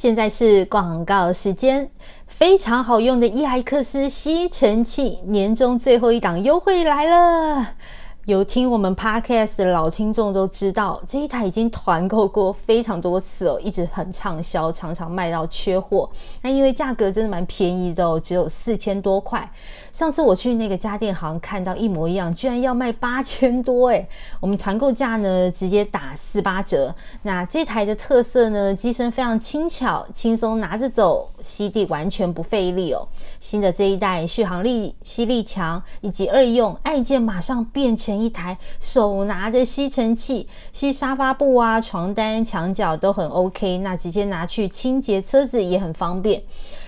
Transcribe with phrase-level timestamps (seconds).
[0.00, 1.90] 现在是广告时间，
[2.28, 7.74] 非常好用的伊莱克斯吸尘器年终最后一档优惠来了。
[8.28, 16.06] 有听我们 podcast 的老听众都知道，这一台已经团购过非常多次哦，一直很畅销，常常卖到缺货。
[16.42, 19.50] 那因为价格真的蛮便宜的哦，只有四千多块。
[19.92, 24.06] 上次我去那个家电行看到一模一样，居然要卖八千多诶。
[24.40, 26.94] 我们团购价呢，直接打四八折。
[27.22, 33.08] 那这台的特色呢，机身非常轻巧，轻松拿着走，吸地完全不费力哦。
[33.40, 38.17] 新的这一代续航力、吸力强，以及二用，按键马上变成。
[38.18, 46.42] 一台手拿的吸尘器，吸沙发布啊、床单、墙角都很 OK，那直接拿去清洁车子也很方便。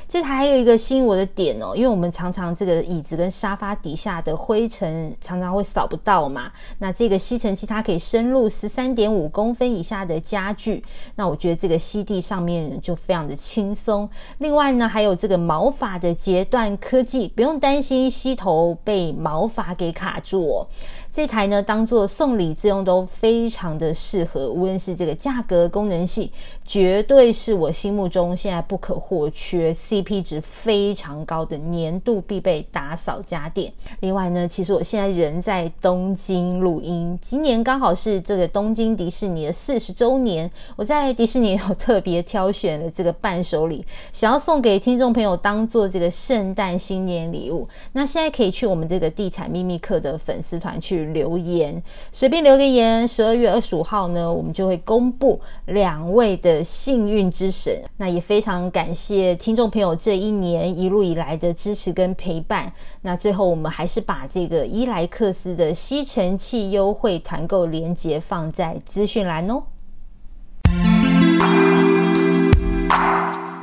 [0.08, 6.50] 这台还有一个吸引我的点哦，因为我们常常这个椅子跟沙发底下的灰尘常常会扫不到嘛。
[6.80, 10.82] 那这个吸尘器它可以深入十三点五公分以下的家具，
[11.14, 14.10] 那我觉得这个吸地上面就非常的轻松。
[14.38, 20.66] 另外呢，还有这个毛发的截断科技，不用担心吸头被毛发给卡住哦。
[21.12, 24.48] 这台呢，当做送礼自用都非常的适合。
[24.48, 26.30] 无论是这个价格、功能性，
[26.64, 29.74] 绝对是我心目中现在不可或缺。
[29.74, 33.72] CP 值非常高的年度必备打扫家电。
[34.00, 40.48] 另外呢，其实我现在人在东京录音，今年刚好是这个东京迪士尼的四十周年。
[40.76, 47.68] 我在迪士尼有特别挑选了这个伴手礼，想要送给听众朋友当做这个圣诞新年礼物。
[47.92, 53.06] 那现在可以去我们这个地产秘密客的粉丝团去留言，随便留个言。
[53.06, 57.82] 十二月二十五号呢，我们就会公布两位的幸运之神。
[57.96, 59.94] 那也非常感谢听众朋友。
[59.94, 69.62] 这一年一路以来的支持跟陪伴，那最后我们还是把这个伊莱克斯的吸尘器优惠团购链接放在资讯栏哦。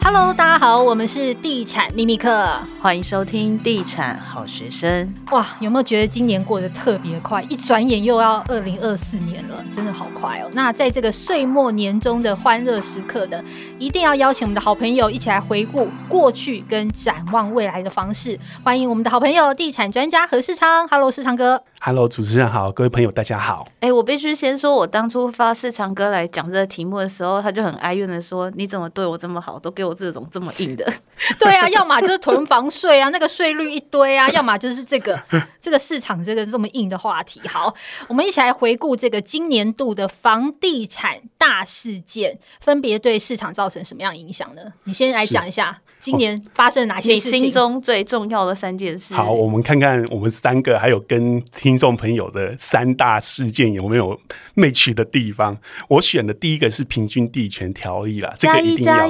[0.09, 2.49] Hello，大家好，我们是地产秘密客，
[2.81, 5.13] 欢迎收听地产好学生。
[5.31, 7.43] 哇，有没有觉得今年过得特别快？
[7.49, 10.49] 一转眼又要二零二四年了，真的好快哦。
[10.53, 13.43] 那在这个岁末年终的欢乐时刻的，
[13.77, 18.39] 一定要邀请我们的好朋友一起来回顾过去跟展望未来的方式。
[18.63, 21.61] 欢迎我们的好朋友地产专家何世昌，Hello，世昌哥。
[21.81, 23.67] Hello，主持人好，各位朋友大家好。
[23.81, 30.93] 哎，我必须先说，我当初发世昌哥来讲这个题目的时候，他就很哀怨的说：“你怎么对我这么好，都给我这种这么硬的？”
[31.39, 35.21] 对啊，要么就是囤房税啊，那个税率一堆啊， 要么就是这个
[35.59, 37.41] 这个市场这个这么硬的话题。
[37.47, 37.73] 好，
[38.07, 44.61] 我们一起来回顾这个今年度的房地产大事件，分别对市场造成什么样影响呢？
[44.83, 45.81] 你先来讲一下。
[45.99, 47.49] 今年发生哪些事情？
[47.49, 49.15] 中最重要的三件事。
[49.15, 54.17] 好，我们看看我们三个还有跟听众朋友的三大事件有没有
[54.55, 55.57] match 的地方。
[55.87, 59.07] 我选的第一个是平均地权条例啦，这个一定要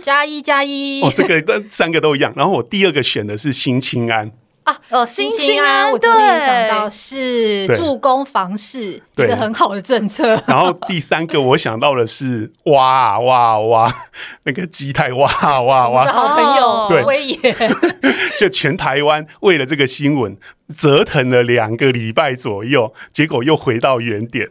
[0.00, 2.32] 加一加一哦，这个三个都一样。
[2.36, 4.30] 然后我第二个选的是新青安。
[4.64, 10.30] 啊哦，新青安，我今天想到是助攻房市一个很好的政策。
[10.44, 13.94] 然后第三个我想到的是哇哇哇，
[14.42, 17.38] 那个基泰哇哇哇，好朋友对威爷，
[18.40, 20.36] 就全台湾为了这个新闻
[20.76, 24.48] 折腾了两个礼拜左右，结果又回到原点。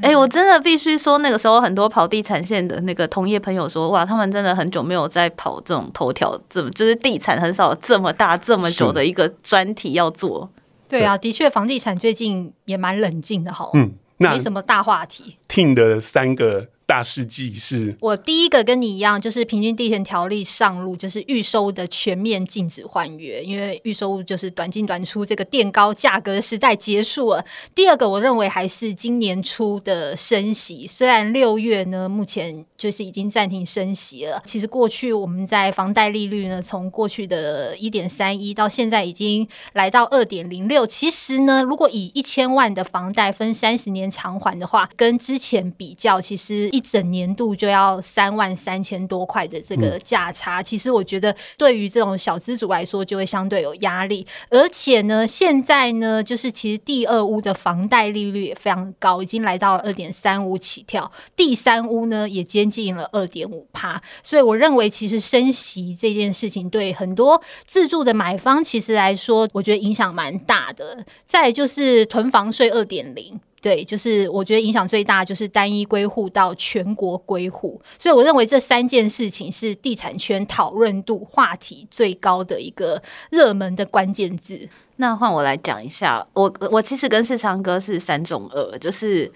[0.00, 10.48] 哎、欸，我真的必须说，那个时候很多跑地产线的那个同业朋友说，哇，他们真的很久没有在跑这种头条，这么就是地产很少这么大这么久的一个专题要做。
[10.88, 15.36] 对啊，的确，房地产最近也蛮冷静的哈，嗯，没什么大话题。
[15.48, 16.68] 听的三个。
[16.92, 27.42] 大事记是，我第一个跟你一样，就是平均地权条例上路，就是预售的全面禁止换约，因为预售就是短进短出，这个垫高价格的时代结束了。
[27.74, 34.42] 第二个，我认为还是今年初的升息，虽然六月呢，目前就是已经暂停升息了。
[34.44, 40.86] 其实过去我们在房贷利率呢，从过去的一点三一到现在已经来到二点零六。
[40.86, 54.26] 其实呢，如果以一千万的房贷分三十年偿还的话，跟之前比较，其实一整年度就要三万三千多块的这个价差，嗯，其实我觉得对于这种小资主来说就会相对有压力。
[54.50, 64.02] 而且呢，现在呢，就是其实第二屋的房贷利率也非常高，已经来到了二点三五起跳，第三屋呢也接近了二点五趴。
[64.22, 71.04] 所以我认为，其实升息这件事情对很多自住的买方其实来说，我觉得影响蛮大的。
[71.24, 73.40] 再就是囤房税二点零。
[73.62, 83.00] 对，就是我觉得影响最大就是单一归户到全国归户，所以我认为这三件事情是地产圈讨论度话题最高的一个
[83.30, 84.68] 热门的关键字。
[84.96, 89.30] 那换我来讲一下，我我其实跟世昌哥是三种二，就是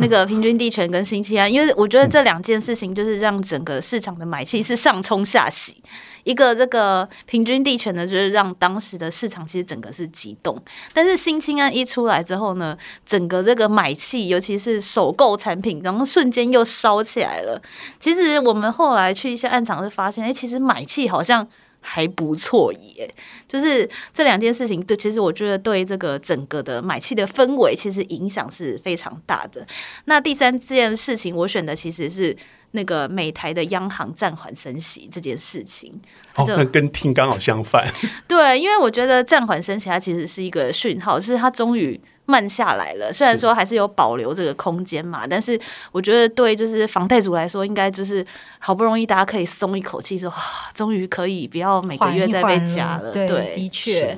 [0.00, 5.82] 那个平均地权跟新青安，因为我觉得这两件事情就是让整个市场的买气是上冲下洗。
[6.24, 10.60] 一个这个平均地权呢，就是让当时的市场其实整个是激动，
[10.92, 12.76] 但是新青安一出来之后呢，
[13.06, 17.60] 整个这个买气，尤其是首购产品，然后瞬间又烧起来了。
[17.98, 21.46] 其实我们后来去一些暗场是发现，哎，其实买气好像
[21.80, 23.12] 还不错耶。
[23.48, 29.66] 就是这两件事情，对，其实我觉得对这个整个的买气的氛围，其实影响是非常大的。
[30.04, 32.36] 那第三件事情，我选的其实是。
[32.72, 35.92] 那个美台的央行暂缓升息这件事情，
[36.36, 37.84] 哦，那跟听刚好相反。
[38.28, 42.00] 对，因为我觉得暂缓升息它其实是一个讯号，就是它终于
[42.30, 43.12] 慢下来了。
[43.12, 45.60] 虽然说还是有保留这个空间嘛，但是
[45.90, 48.24] 我觉得对就是房贷族来说，应该就是
[48.60, 50.32] 好不容易大家可以松一口气，说
[50.72, 53.10] 终于可以不要每个月再被加了。
[53.10, 54.16] 对，的确。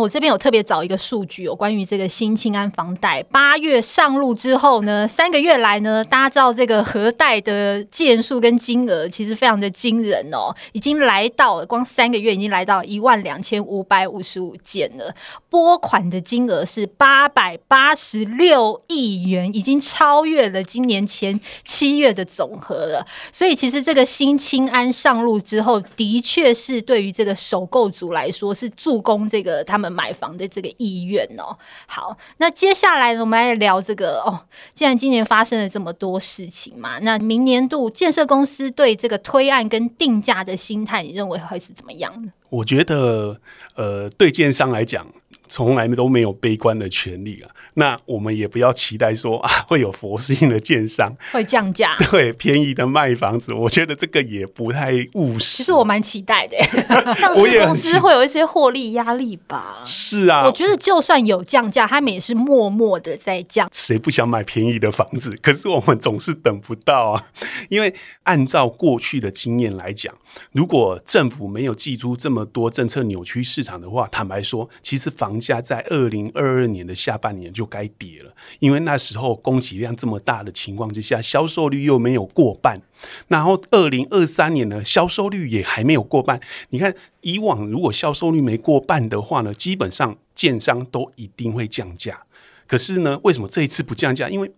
[0.00, 15.14] 我这边有特别找一个数据，有关于这个新青安房贷八月上路之后呢，三个月来呢，大家知道这个核贷的件数跟金额其实非常的惊人哦，已经来到了光三个月已经来到一万两千五百五十五件了，
[15.48, 23.06] 拨款的金额是八百八十六亿元，已经超越了今年前七月的总和了。
[23.30, 29.83] 所以其实这个新青安上路之后，的确是对于这个首购族来说是助攻这个他们。
[29.90, 34.46] 买房的这个意愿哦，好，那接下来呢，我们来聊这个哦。
[34.72, 42.32] 既然今年发生了这么多事情嘛，那明年度建设公司对这个推案跟定价的心态，你认为会是怎么样呢？
[42.50, 43.40] 我觉得，
[43.74, 45.06] 呃，对建商来讲，
[45.48, 47.50] 从来都没有悲观的权利啊。
[47.74, 55.56] 那我们也不要期待说啊，会有佛性的建商会降价， 对，便宜的卖房子，我觉得这个也不太务实。
[55.58, 56.56] 其实我蛮期待的，
[57.14, 59.82] 上市公司会有一些获利压力吧？
[59.84, 63.68] 是啊，我觉得就算有降价，他们也是默默的在降。
[63.72, 65.34] 谁不想买便宜的房子？
[65.42, 67.26] 可是我们总是等不到啊，
[67.68, 67.92] 因为
[68.22, 70.14] 按照过去的经验来讲，
[70.52, 77.63] 如果政府没有祭出这么多政策扭曲市场的话，坦白说，其实房价在二零二二年的下半年就。
[77.64, 82.80] 就该跌了，因为那时候供给量这么大的情况之下，销售率又没有过半。
[83.28, 86.38] 然后二零二三年呢，销售率也还没有过半。
[86.68, 92.22] 你看，以往如果销售率没过半的话呢，基本上建商都一定会降价。
[92.66, 94.28] 可是呢，为什么这一次不降价？
[94.28, 94.50] 因为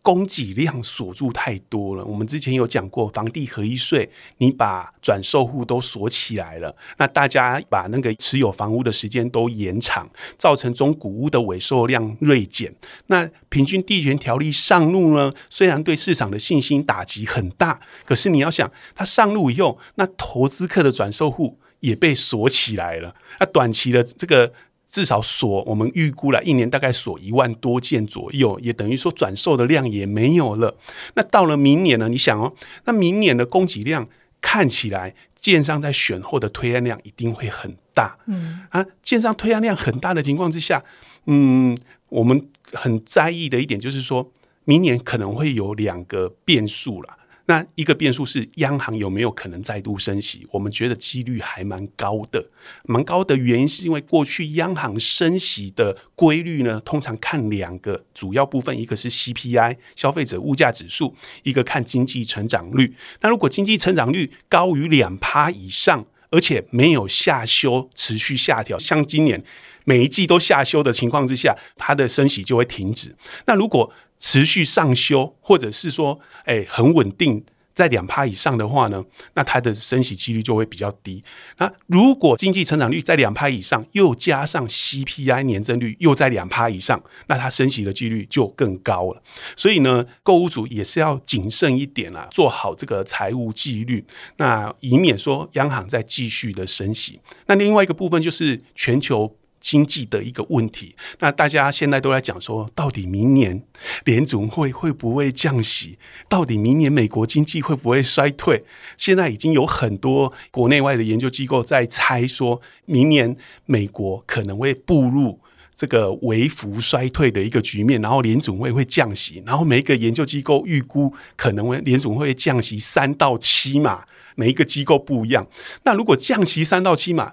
[0.00, 2.04] 供给量锁住太多了。
[2.04, 4.08] 我们之前有讲过，房地合一税，
[4.38, 10.08] 你把转售户都锁起来了，那大家把那个持有房屋的时间都延长，
[10.38, 12.74] 造成中古屋的尾售量锐减。
[13.08, 23.14] 那平均地权条例上路呢，虽然对市场的信心打击很大，可是你要想，它上路以后，那投资客的转售户也被锁起来了。
[23.40, 24.52] 那短期的这个。
[24.88, 30.74] 至少锁，我们预估了一年大概锁一万多件左右，也等于说转售的量也没有了。
[31.14, 32.08] 那到了明年呢？
[32.08, 32.54] 你想哦，
[32.86, 34.08] 那明年的供给量
[34.40, 38.16] 看起来，建商在选后的推案量一定会很大。
[38.26, 40.82] 嗯啊，建商推案量很大的情况之下，
[41.26, 41.76] 嗯，
[42.08, 44.32] 我们很在意的一点就是说，
[44.64, 47.17] 明年可能会有两个变数了。
[47.48, 50.46] 那一个变数是央行有没有可能再度升息？
[50.52, 52.50] 我们觉得几率还蛮高的，
[52.84, 62.94] 蛮高的原因是因为过去央行升息的规律呢，通常看两个主要部分，一个是 CPI 消费者物价指数，一个看经济成长率。
[63.22, 69.42] 那如果经济成长率高于两趴以上，而且没有下修，持续下调，像今年
[69.84, 73.16] 每一季都下修的情况之下，它的升息就会停止。
[73.46, 81.22] 那如果持续上修，或者是说，哎、很稳定在两趴以上的话呢，那它的升息几率就会比较低。
[81.58, 89.22] 那如果经济成长率在两趴以上，又加上 CPI 年增率又在两趴以上，那它升息的几率就更高了。
[89.54, 94.04] 所以呢，购物族也是要谨慎一点啊，做好这个财务纪律，
[94.38, 97.20] 那以免说央行再继续的升息。
[97.46, 99.37] 那另外一个部分就是全球。
[99.60, 103.62] 经济的一个问题，那大家现在都在讲说，到底明年
[104.04, 105.98] 联总会会不会降息？
[106.28, 108.64] 到底明年美国经济会不会衰退？
[108.96, 113.36] 现在已经有很多国内外的研究机构在猜，说明年
[113.66, 115.40] 美国可能会步入
[115.74, 125.46] 这个微幅衰退的一个局面，然后联总会会降息，然后每一个研究机构预估可能会联总会降息三到七码，每一个机构不一样。
[125.84, 127.32] 那如果降息三到七码，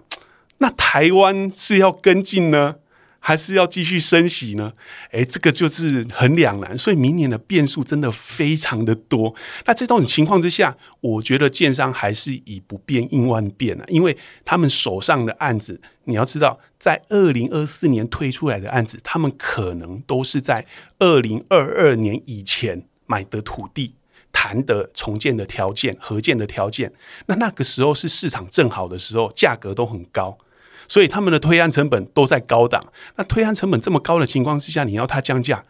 [0.60, 2.76] 那台湾是要跟进呢，
[3.20, 4.74] 还是要继续升息呢？
[5.12, 9.36] 诶，这个就是很两难，所以明年的变数真的非常的多。
[9.66, 20.66] 那这种情况之下，我觉得建商还是以不变应万变啊，因为他们手上的案子，你要知道，在二零二四年推出来的案子，他们可能都是在
[21.00, 23.96] 二零二二年以前买的土地，
[24.32, 26.94] 谈的重建的条件、合建的条件。
[27.26, 30.38] 那那个时候是市场正好的时候，价格都很高。
[30.88, 32.84] 所以他们的推案成本都在高档，
[33.16, 35.64] 那推案成本这么高的情况之下，你要他降价，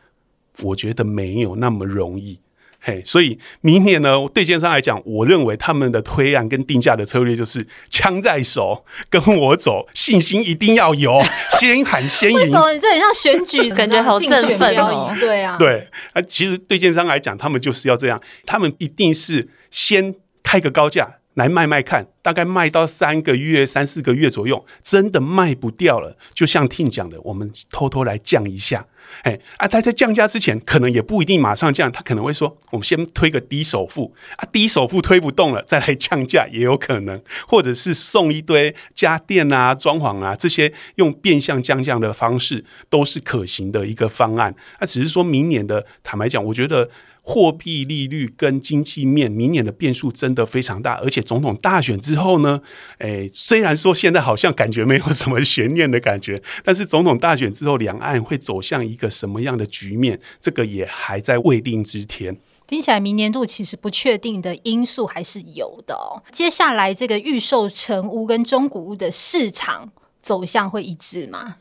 [0.64, 2.40] 我觉得没有那么容易。
[2.80, 11.20] 嘿，所以明年呢，对建商来讲，我认为他们的推案跟定价的策略就是枪在手，跟我走，信心一定要有，
[11.60, 12.36] 先喊先赢。
[12.36, 15.12] 为什么你这很像选举， 感觉好振奋哦？
[15.20, 21.16] 对啊，对啊，其实对建商来讲，他们就是要这样，他们一定是先开个高价。
[21.36, 28.86] 来卖卖看，大概卖到三个月、三四个月左右，真的卖不掉了，就像听讲的，我们偷偷来降一下。
[29.22, 44.54] 哎，啊，他在降价之前，可能也不一定马上降，他可能会说，我们先推个低首付，啊，低首付推不动了，再来降价也有可能，或者是送一堆家电啊、装潢啊这些，用变相降价的方式，都是可行的一个方案。
[44.80, 46.90] 那只是说明年的，坦白讲，我觉得。
[47.28, 52.62] 货币利率跟经济面，明年的变数真的非常大，而且总统大选之后呢，
[53.00, 62.38] 诶，虽然说现在好像感觉没有什么悬念的感觉，但是总统大选之后，两岸会走向一个什么样的局面，这个也还在未定之天。
[62.68, 66.22] 听起来明年度其实不确定的因素还是有的哦。
[66.32, 69.92] 接下来这个预售成屋跟中古屋的市场
[70.22, 71.56] 走向会一致吗？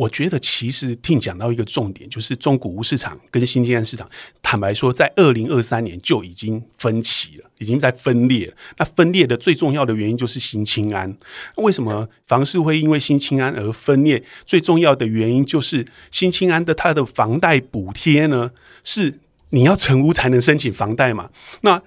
[0.00, 4.08] 我觉得其实听讲到一个重点，就是中古屋市场跟新建案市场，
[4.40, 8.54] 坦白说，在二零二三年就已经分歧了，已经在分裂了。
[8.78, 11.14] 那分裂的最重要的原因就是新青安。
[11.56, 14.24] 为什么房市会因为新青安而分裂？
[14.46, 18.52] 最重要的原因就是新青安的它的房贷补贴呢，
[18.82, 19.18] 是
[19.50, 21.28] 你要成屋才能申请房贷嘛？
[21.60, 21.82] 那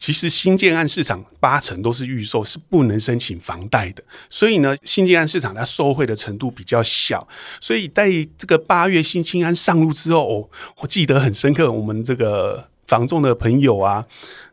[0.00, 4.02] 其实新建案市场八成都是预售，是不能申请房贷的。
[4.30, 7.28] 所以呢，新建案市场它受惠的程度比较小。
[7.60, 14.06] 所以在这个八月新青安上路之后，哦，我记得很深刻，我们这个房仲的朋友啊，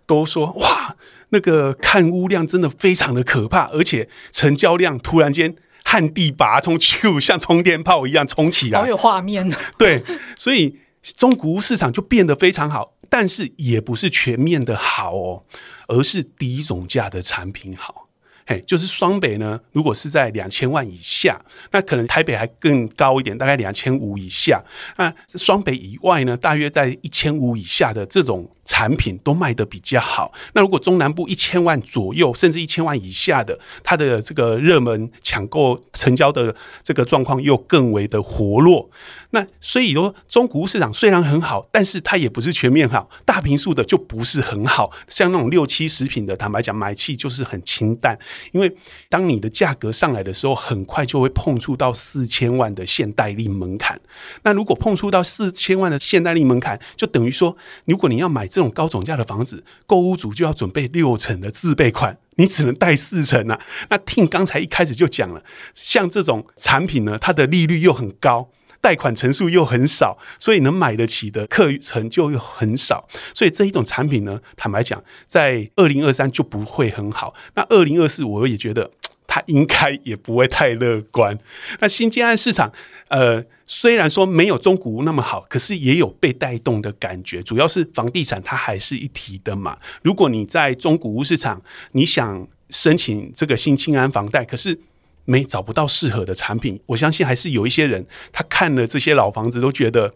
[0.06, 0.94] 都说哇，
[1.30, 9.50] 那个看屋量真的非常的可怕，而且成交量突然间旱地拔葱，就像冲天炮一样冲起来，好有画面。
[9.78, 10.04] 对，
[10.36, 10.78] 所以
[11.16, 12.97] 中古屋市场就变得非常好。
[13.20, 15.44] 但是也不是全面的好哦，
[15.88, 18.07] 而是低总价的产品好。
[18.48, 21.40] 嘿，就是双北呢，如果是在两千万以下，
[21.72, 24.64] 那可能台北还更高一点，大概两千五以下。
[24.96, 28.50] 那双北以外呢，大约在一千五以下的这种。
[28.70, 30.30] 产品都卖得比较好。
[30.54, 38.90] 那如果中南部一千万左右，甚至一千万以下的，它的这个热门抢购成交的这个状况又更为的活络。
[39.30, 43.10] 那所以说，中古市场虽然很好，但是它也不是全面好。
[43.26, 48.20] 大平数的就不是很好，像那种六七十坪的，坦白讲，买气就是很清淡。
[48.52, 48.76] 因为
[49.08, 54.02] 当你的价格上来的时候，很快就会碰触到四千万的限贷令门槛。
[54.42, 58.48] 那如果碰触到四千万的限贷令门槛，就等于说，如果你要买。
[58.58, 63.60] 这种高总价的房子，购屋族就要准备六成的自备款，你只能贷四成啊。
[63.90, 65.44] 那听刚才一开始就讲了，
[65.76, 68.50] 像这种产品呢，它的利率又很高，
[68.82, 73.08] 贷款成数又很少，所以能买得起的客层就又很少。
[73.34, 77.34] 所以这一种产品呢，坦白讲，在二零二三就不会很好。
[77.56, 78.92] 那二零二四，我也觉得
[79.26, 81.38] 它应该也不会太乐观。
[81.80, 82.72] 那新建案市场，
[83.10, 83.46] 呃。
[83.70, 87.44] 虽然说没有中古屋那么好，可是也有被带动的感觉。
[87.44, 89.76] 主要是房地产它还是一体的嘛。
[90.02, 94.80] 如果你在中古屋市场，你想申请这个新青安房贷，可是
[95.28, 100.16] 没找不到适合的产品，我相信还是有一些人他看了这些老房子都觉得。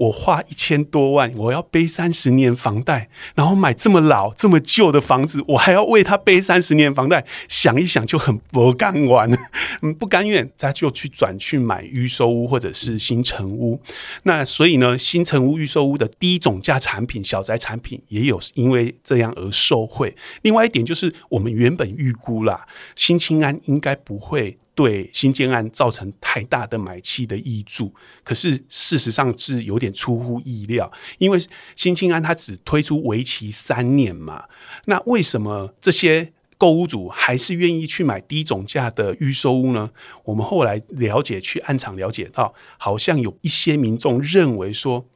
[0.00, 9.38] 我花一千多万，我要背三十年房贷，然后买这么老、这么旧的房子，我还要为他背三十年房贷，想一想就很不甘愿，
[9.82, 13.78] 嗯，不甘愿，他就去转去买预售屋或者是新城屋。
[14.22, 20.16] 那所以呢，新城屋、预售屋的低总价产品、小宅产品也有因为这样而受惠。
[20.40, 24.56] 另外一点就是，我们原本预估啦，新青安应该不会。
[24.74, 27.92] 对新建案造成太大的买气的挹注，
[28.24, 31.38] 可是事实上是有点出乎意料，因为
[31.76, 34.44] 新青安它只推出为期三年嘛，
[34.86, 39.90] 那为什么这些购屋主还是愿意去买低总价的预售屋呢？
[40.24, 45.06] 我们后来了解，去案场了解到，好像有一些民众认为说。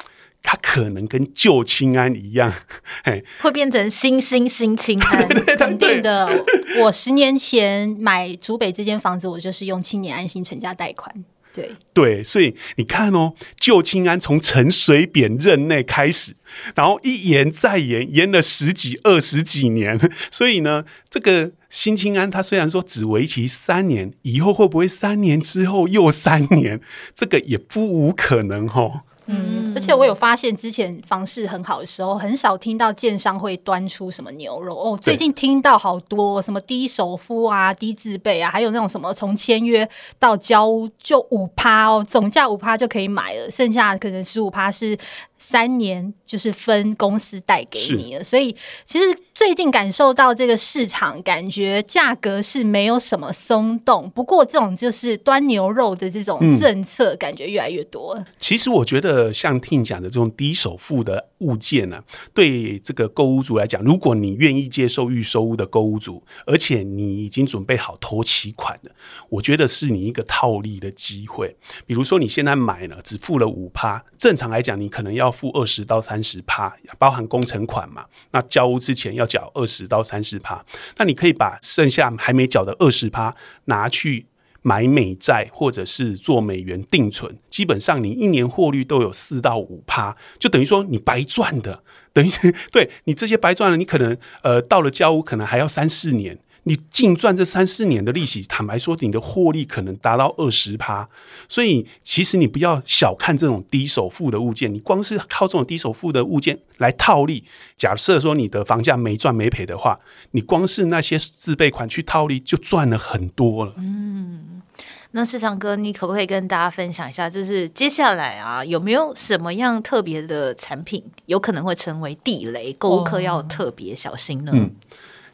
[0.45, 2.53] 它可能跟旧青安一样，
[3.03, 5.27] 嘿，会变成新新新青安，
[5.59, 6.45] 肯定的。
[6.81, 11.25] 我十年前买竹北这间房子，我就是用青年安心成家贷款。
[11.55, 16.35] 对对，所以你看哦，旧青安从陈水扁任内开始，
[16.75, 19.99] 然后一延再延，延了十几二十几年。
[20.33, 26.81] 所以呢，这个新青安它虽然说只为期三年，以后会不会三年之后又三年？
[27.15, 29.03] 这个也不无可能哦。
[29.27, 34.99] 嗯，而且我有发现，之前房市很好的时候，很少听到建商会端出什么牛肉哦。
[35.01, 39.89] 最近听到好多什么低首付啊、低自备啊，还有那种什么从签约
[40.19, 44.97] 到交屋就五趴哦，总价五趴就可以买了，剩下可能十五趴是。
[45.47, 58.23] 三年就是分公司带给你了，所以其实最近感受到这个市场感觉价格是没有什么松动，不过这种就是端牛肉的这种政策感觉越来越多了。
[58.23, 68.93] 嗯、其实我觉得像听讲的这种低首付的物件呢、啊，对这个购物族来讲，如果你愿意接受预收屋的购物族，而且你已经准备好投期款了，
[69.29, 71.55] 我觉得是你一个套利的机会。
[71.85, 75.34] 比如说你现在买了，只付了五趴，正常来讲你可能要。
[75.35, 78.07] 付二十到三十趴，包含工程款嘛？
[78.31, 80.65] 那交屋之前要缴二十到三十趴，
[80.97, 84.27] 那你可以把剩下还没缴的二十趴拿去
[84.63, 87.37] 买美债，或者是做美元定存。
[87.51, 91.83] 基本上你一年获利都有四到五趴，就等于说你白赚的。
[92.13, 92.31] 等于
[92.71, 96.39] 对你这些白赚了，你可能呃到了交屋可能还要三四年。
[96.65, 101.09] 你净赚这三四年的利息，坦白说，你的获利可能达到二十趴。
[101.49, 107.45] 所以，其实你不要小看这种低首付的物件，你光是靠这种低首付的物件来套利。
[107.77, 110.01] 假设说你的房价没赚没赔的话，
[110.33, 113.75] 你光是那些自备款去套利，就赚了很多了。
[113.77, 114.63] 嗯，
[115.11, 124.53] 那世昌哥，你可不可以跟大家分享一下，就是接下来啊，有没有什么样特别的产品有可能会成为地雷，购物客要特别小心呢？
[124.55, 124.73] 嗯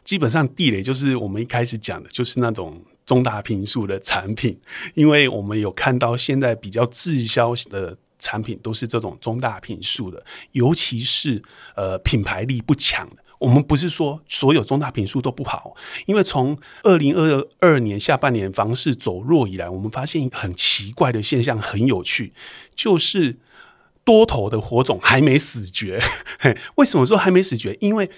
[0.03, 4.59] 基本上地雷就是我们一开始讲的，就是那种中大平数的产品，
[4.93, 11.41] 因为我们有看到现在比较滞销的产品都是这种中大坪数的，尤其是
[11.75, 13.17] 呃品牌力不强的。
[13.39, 15.73] 我们不是说所有中大坪数都不好，
[16.05, 22.33] 因为从二零二二年下半年房市走弱以来，我们发现很奇怪的现象，很有趣，
[22.75, 23.39] 就是
[24.03, 25.99] 多头的火种还没死绝。
[26.75, 27.75] 为什么说还没死绝？
[27.81, 28.11] 因为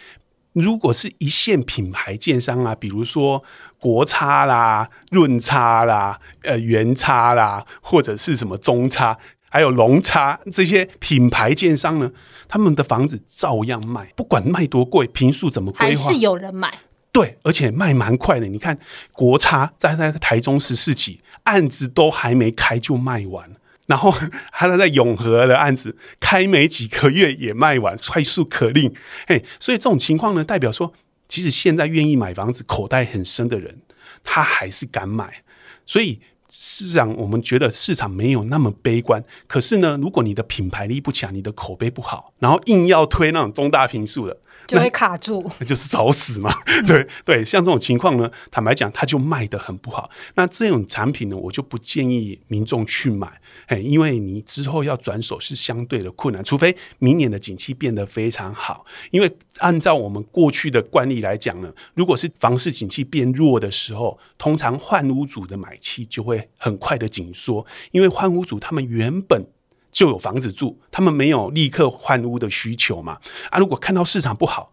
[0.54, 3.44] 如果是一线品牌建商啊，比如说
[3.80, 9.18] 国差啦、润差啦、呃元差啦，或者是什么中差，
[9.50, 12.12] 还有龙差这些品牌建商呢，
[12.48, 16.74] 他们的房子照样卖，不管卖多贵，平数怎么规划，还是有人买。
[17.12, 18.48] 对，而且卖蛮快的。
[18.48, 18.78] 你看
[19.12, 23.50] 国差在在台中十四期案子都还没开就卖完。
[23.86, 24.14] 然后
[24.52, 28.94] 他在永和的案子开没几个月也卖完，快速可令。
[29.28, 30.94] 嘿，所以这种情况呢，代表说，
[31.28, 33.82] 其实现在愿意买房子、口袋很深的人，
[34.24, 35.44] 他还是敢买。
[35.86, 36.22] 所以
[36.56, 39.24] 市场我们觉得市场没有那么悲观。
[39.48, 44.38] 可是呢，如果你的品牌力不强，你的口碑不好，然后硬要推那种中大平数的，
[44.68, 46.54] 就会卡住，那就是找死嘛。
[46.86, 50.12] 对对，像这种情况呢，坦白讲，它就卖得很不好。
[50.36, 53.42] 那这种产品呢，我就不建议民众去买。
[53.68, 58.84] 哎，因为你之后要转手是相对的困难，除非明年的景气变得非常好。
[59.10, 69.46] 因为按照我们过去的惯例来讲呢，如果是房市景气变弱的时候，通常换屋主的买气就会很快的紧缩，因为换屋主他们原本
[69.92, 73.20] 就有房子住，他们没有立刻换屋的需求嘛。
[73.52, 74.72] 啊，如果看到市场不好，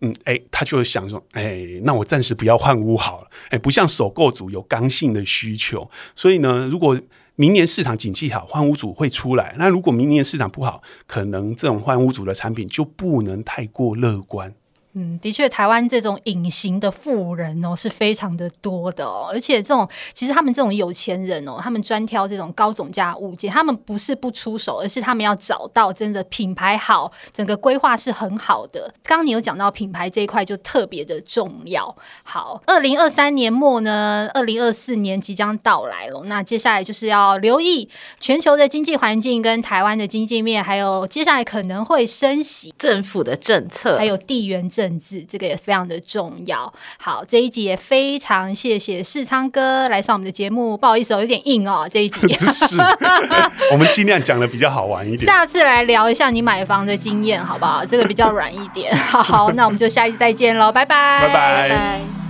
[0.00, 3.30] 嗯，哎，他就想说，哎，那我暂时不要换屋好了。
[3.50, 6.98] 哎，不像首购族有刚性的需求，所以呢，如果
[7.36, 9.54] 明年市场景气好，换屋主会出来。
[9.58, 14.54] 那如果明年市场不好，可能这种换屋主的产品就不能太过乐观。
[14.96, 28.94] 嗯，的确，台湾这种隐形的富人哦是非常的多的哦，而且这种其实他们这种有钱人哦，他们专挑这种高总价物件，他们不是不出手，而是他们要找到真的品牌好，整个规划是很好的。
[29.02, 31.96] 刚刚你有讲到品牌这一块就特别的重要。
[32.22, 37.88] 好，二零二三年末呢，二零二四年即将到来了，那接下来就是要留意
[38.20, 44.83] 全球的经济环境跟台湾的经济面，还有接下来可能会升息政府的政策，还有地缘政。
[44.84, 46.70] 政治这个也非常的重要。
[46.98, 50.76] 好，这一集也非常谢谢世昌哥来上我们的节目。
[50.76, 52.20] 不好意思哦，有点硬哦，这一集。
[52.52, 52.76] 是，
[53.72, 55.24] 我们尽量讲的比较好玩一点。
[55.24, 57.82] 下次来聊一下你买房的经验，好不好？
[57.84, 58.94] 这个比较软一点。
[58.96, 62.23] 好，那我们就下一次再见喽，拜拜，拜拜。